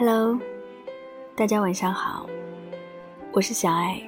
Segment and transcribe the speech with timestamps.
[0.00, 0.40] Hello，
[1.36, 2.24] 大家晚上好，
[3.32, 4.00] 我是小爱。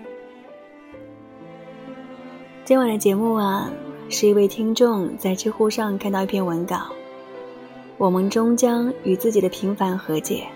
[2.64, 3.70] 今晚的节目啊，
[4.08, 6.86] 是一位听众在知乎上看到一篇文稿，
[7.98, 10.46] 我们终将与自己的平凡和解。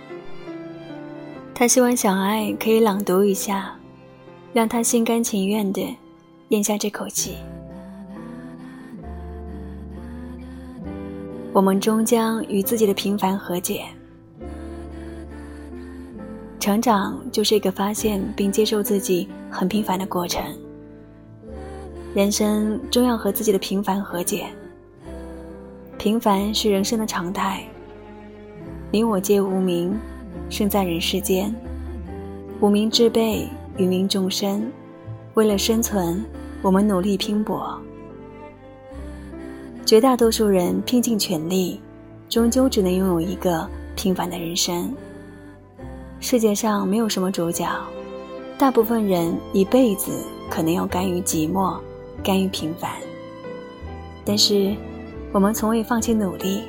[1.55, 3.77] 他希望小爱可以朗读一下，
[4.55, 5.87] 让他心甘情愿的
[6.49, 7.37] 咽下这口气。
[11.53, 13.85] 我们终将与自己的平凡和解。
[16.59, 20.43] 成长就是一个发现并接受自己很平凡的过程。
[22.15, 24.47] 人生终要和自己的平凡和解。
[25.99, 27.63] 平凡是人生的常态。
[28.91, 29.99] 你我皆无名，
[30.49, 31.55] 生在人世间。
[32.61, 34.71] 无名之辈，芸芸众生，
[35.35, 36.25] 为了生存，
[36.63, 37.79] 我们努力拼搏。
[39.85, 41.81] 绝大多数人拼尽全力，
[42.29, 44.93] 终究只能拥有一个平凡的人生。
[46.19, 47.69] 世界上没有什么主角，
[48.59, 50.11] 大部分人一辈子
[50.51, 51.79] 可能要甘于寂寞，
[52.25, 52.91] 甘于平凡。
[54.25, 54.75] 但是，
[55.31, 56.63] 我们从未放弃努力。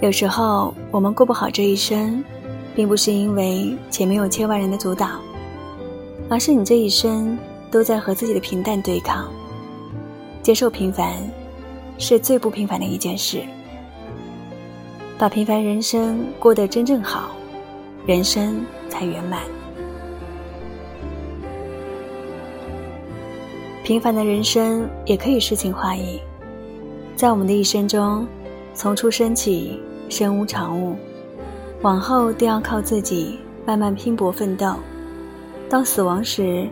[0.00, 2.22] 有时候，我们过不好这一生，
[2.74, 5.20] 并不是因为前面有千万人的阻挡，
[6.28, 7.36] 而是你这一生
[7.70, 9.28] 都在和自己的平淡对抗。
[10.42, 11.14] 接受平凡，
[11.98, 13.42] 是最不平凡的一件事。
[15.18, 17.30] 把平凡人生过得真正好，
[18.04, 19.42] 人生才圆满。
[23.84, 26.20] 平凡的人生也可以诗情画意。
[27.14, 28.26] 在我们的一生中，
[28.74, 30.96] 从出生起，身无长物，
[31.82, 34.74] 往后都要靠自己慢慢拼搏奋斗，
[35.68, 36.66] 到死亡时，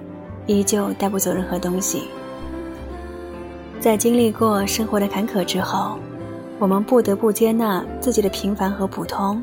[0.47, 2.08] 依旧带不走任何东西。
[3.78, 5.97] 在经历过生活的坎坷之后，
[6.58, 9.41] 我们不得不接纳自己的平凡和普通。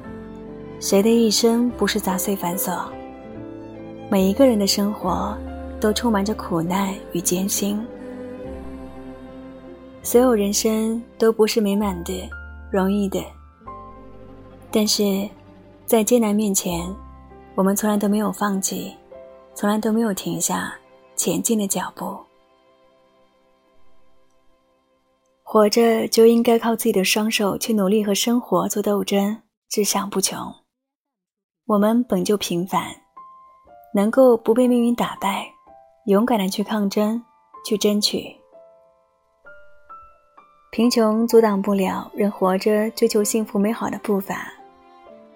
[0.80, 2.86] 谁的一生不是杂碎繁琐？
[4.12, 5.36] 每一个人的生活
[5.82, 7.84] 都充满着苦难与艰辛。
[10.04, 12.30] 所有人生都不是美满的、
[12.72, 13.24] 容易的。
[14.72, 15.28] 但是，
[15.88, 16.88] 在艰难面前，
[17.56, 18.94] 我们从来都没有放弃，
[19.56, 20.72] 从来都没有停下
[21.16, 22.16] 前进的脚步。
[25.42, 30.38] 活着就应该靠自己的双手去努力和生活做斗争，志向不穷。
[31.68, 32.96] 我们本就平凡，
[33.94, 35.46] 能够不被命运打败，
[36.06, 37.22] 勇敢的去抗争，
[37.66, 38.34] 去争取。
[40.72, 44.50] 贫穷阻挡不了人活着追求幸福美好的步伐。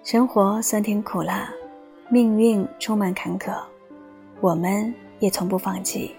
[0.04, 1.52] 生活酸甜苦辣，
[2.08, 3.52] 命运充满坎坷，
[4.40, 6.14] 我们也从不放弃。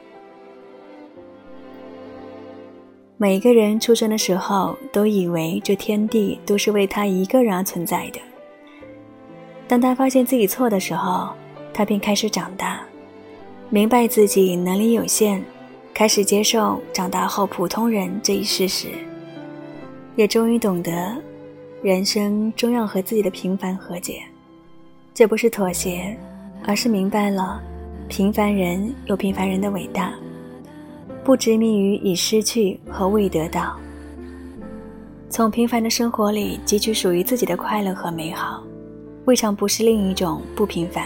[3.18, 8.19] 每个人出生的时候，都以为这天地都是为他一个人而存在的。
[9.73, 11.29] 当他发现自己错的时候，
[11.73, 12.81] 他便开始长大，
[13.72, 15.41] 明白自己能力有限，
[15.95, 18.89] 开始接受长大后普通人这一事实，
[20.16, 21.17] 也终于懂得，
[21.81, 24.22] 人生终要和自己的平凡和解。
[25.12, 26.16] 这不是妥协，
[26.67, 27.59] 而是明白了，
[28.07, 30.13] 平凡人有平凡人的伟大。
[31.23, 33.75] 不执迷于已失去和未得到，
[35.31, 38.63] 从平凡的生活里汲取属于自己的快乐和美好，
[39.25, 41.06] 未尝不是另一种不平凡。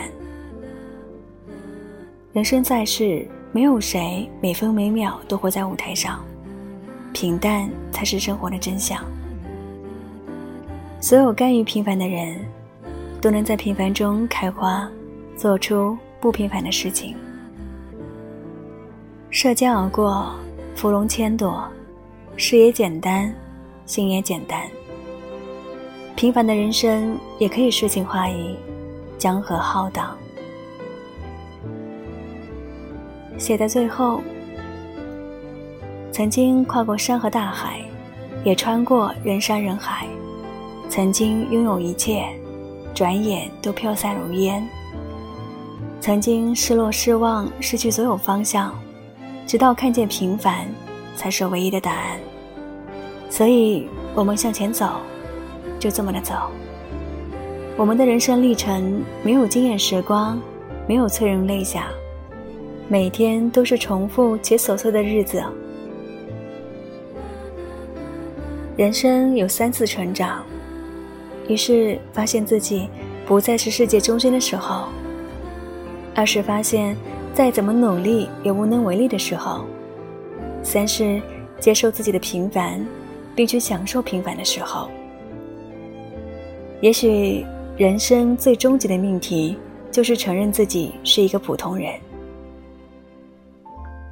[2.33, 6.23] 人生在世，没有谁每分每秒都活在舞台上，
[7.13, 9.03] 平淡才是生活的真相。
[10.99, 12.39] 所有甘于平凡的人，
[13.21, 14.89] 都能在平凡中开花，
[15.35, 17.15] 做出不平凡的事情。
[19.29, 20.33] 涉江而过，
[20.75, 21.67] 芙蓉千朵，
[22.35, 23.31] 事也简单，
[23.85, 24.61] 心也简单。
[26.17, 28.57] 平凡的人生也可以诗情画意，
[29.19, 30.17] 江河浩荡。
[33.37, 34.19] 写在最后，
[36.11, 37.81] 曾经跨过山河大海，
[38.43, 40.07] 也穿过人山人海，
[40.89, 42.25] 曾经拥有一切，
[42.95, 44.67] 转眼都飘散如烟。
[46.01, 48.73] 曾经失落、失望，失去所有方向。
[49.45, 50.65] 直到看见平凡，
[51.15, 52.19] 才是唯一的答案。
[53.29, 54.93] 所以，我们向前走，
[55.87, 56.33] 就这么的走。
[57.77, 60.37] 我们的人生历程没有惊艳时光，
[60.85, 61.87] 没有催人泪下，
[62.89, 65.41] 每天都是重复且琐碎的日子。
[68.75, 70.43] 人生有三次成长，
[71.47, 72.89] 一是发现自己
[73.25, 74.89] 不再是世界中心的时候，
[76.13, 76.97] 二是发现。
[77.33, 79.63] 再怎么努力也无能为力的时候，
[80.63, 81.21] 三是
[81.59, 82.83] 接受自己的平凡，
[83.35, 84.89] 并去享受平凡的时候。
[86.79, 87.43] 也许
[87.75, 89.57] 人生最终极的命题
[89.91, 91.99] 就是承认自己是一个普通人。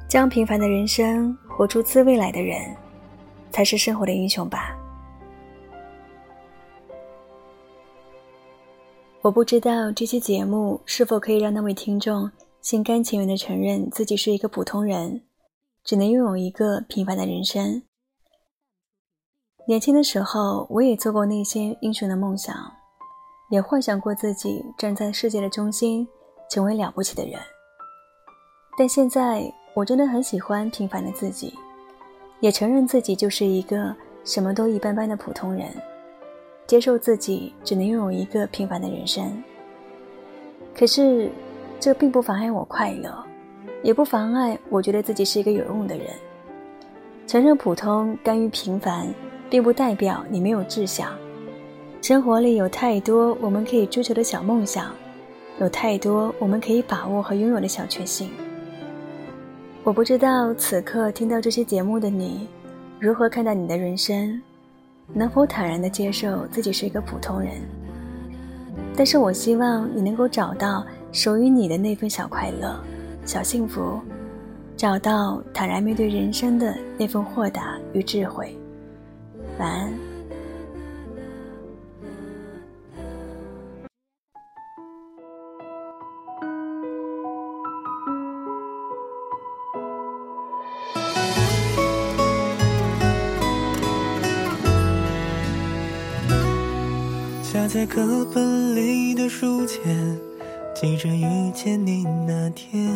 [0.08, 2.58] 将平凡的人生活出滋味来的人，
[3.50, 4.76] 才是生活的英雄吧。
[9.22, 12.30] 我不知道这期节目是否可以让那位听众
[12.62, 15.22] 心甘情愿的承认自己是一个普通人，
[15.84, 17.82] 只能拥有一个平凡的人生。
[19.68, 22.54] 年轻的时候，我也做过那些英雄的梦想，
[23.50, 26.06] 也幻想过自己站在世界的中心，
[26.48, 27.36] 成为了不起的人。
[28.78, 31.52] 但现在，我真的很喜欢平凡的自己，
[32.38, 33.92] 也承认自己就是一个
[34.22, 35.66] 什么都一般般的普通人。
[36.68, 39.42] 接受自己只能拥有一个平凡的人生，
[40.76, 41.28] 可是
[41.80, 43.12] 这并不妨碍我快乐，
[43.82, 46.06] 也不妨碍我觉得自己是一个有用的人。
[47.26, 49.12] 承认普通，甘于平凡，
[49.48, 51.10] 并不代表你没有志向。
[52.02, 54.92] 生活里有太多我们可以追求的小梦想，
[55.58, 58.30] 有太多我们可以把握和拥有的小确幸。
[59.82, 62.48] 我不知道此刻听到这些节目的你，
[63.00, 64.40] 如何看待你的人生。
[65.12, 67.52] 能否坦然地接受自己是一个普通人？
[68.96, 72.76] 但是我希望你能够找到属于你的那份小快乐、
[73.24, 74.00] 小幸福，
[74.76, 78.56] 找到坦然面对人生的那份豁达与智慧。
[79.58, 79.92] 晚安。
[97.68, 100.18] 在课本里的书签，
[100.74, 102.88] 记着遇见你那天。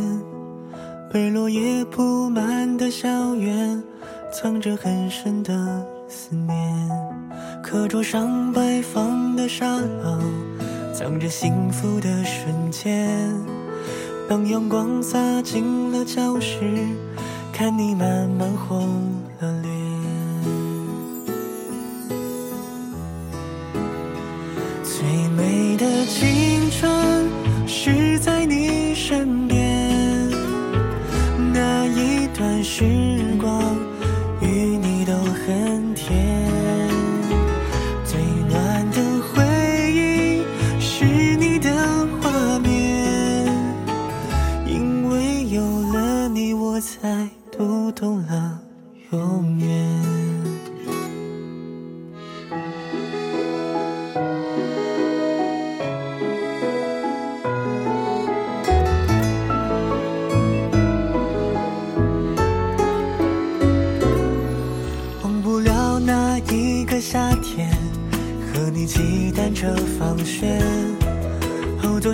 [1.12, 3.82] 被落叶铺满的校园，
[4.32, 6.90] 藏着很深的思念。
[7.62, 10.18] 课桌上摆放的沙漏，
[10.92, 13.08] 藏着幸福的瞬间。
[14.28, 16.58] 当阳光洒进了教室，
[17.52, 18.88] 看你慢慢红
[19.40, 19.99] 了脸。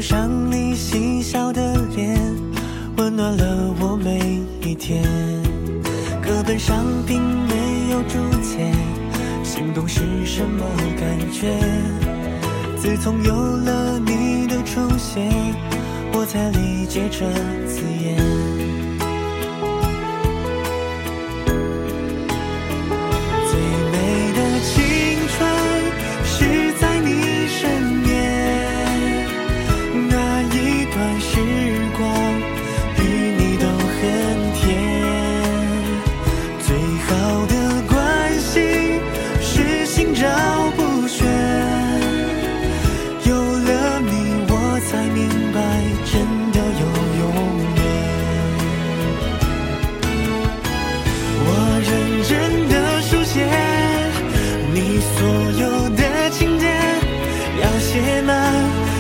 [0.09, 2.17] 上你嬉笑的脸，
[2.97, 5.03] 温暖了我每一天。
[6.23, 8.73] 课本上并没有注解，
[9.43, 10.65] 心动是什么
[10.97, 11.59] 感觉？
[12.79, 15.29] 自从有了你的出现，
[16.13, 17.27] 我才理解这
[17.67, 18.56] 字眼。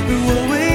[0.08, 0.65] 我为？